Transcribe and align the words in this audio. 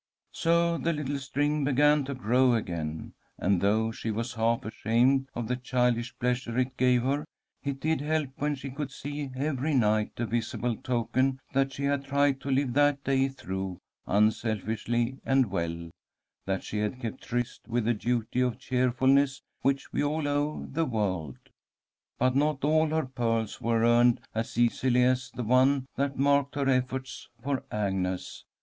So 0.31 0.79
the 0.79 0.93
little 0.93 1.19
string 1.19 1.63
began 1.63 2.05
to 2.05 2.15
grow 2.15 2.55
again, 2.55 3.13
and, 3.37 3.61
though 3.61 3.91
she 3.91 4.09
was 4.09 4.33
half 4.33 4.65
ashamed 4.65 5.27
of 5.35 5.47
the 5.47 5.55
childish 5.55 6.17
pleasure 6.17 6.57
it 6.57 6.75
gave 6.75 7.03
her, 7.03 7.23
it 7.63 7.79
did 7.81 8.01
help 8.01 8.29
when 8.37 8.55
she 8.55 8.71
could 8.71 8.89
see 8.89 9.29
every 9.35 9.75
night 9.75 10.13
a 10.17 10.25
visible 10.25 10.75
token 10.75 11.39
that 11.53 11.71
she 11.73 11.83
had 11.83 12.03
tried 12.03 12.41
to 12.41 12.49
live 12.49 12.73
that 12.73 13.03
'day 13.03 13.27
through 13.29 13.77
unselfishly 14.07 15.19
and 15.23 15.51
well, 15.51 15.91
that 16.47 16.63
she 16.63 16.79
had 16.79 16.99
kept 16.99 17.21
tryst 17.21 17.67
with 17.67 17.85
the 17.85 17.93
duty 17.93 18.41
of 18.41 18.57
cheerfulness 18.57 19.43
which 19.61 19.93
we 19.93 20.03
all 20.03 20.27
owe 20.27 20.65
the 20.67 20.83
world. 20.83 21.37
[Illustration: 21.39 21.51
"SHE 21.51 22.23
RODE 22.23 22.27
OVER 22.27 22.33
TO 22.33 22.39
ROLLINGTON"] 22.39 22.63
But 22.65 22.67
not 22.67 22.67
all 22.67 22.87
her 23.01 23.05
pearls 23.05 23.61
were 23.61 23.83
earned 23.83 24.21
as 24.33 24.57
easily 24.57 25.03
as 25.03 25.29
the 25.29 25.43
one 25.43 25.85
that 25.95 26.17
marked 26.17 26.55
her 26.55 26.67
efforts 26.67 27.29
for 27.43 27.63
Agnes. 27.71 28.45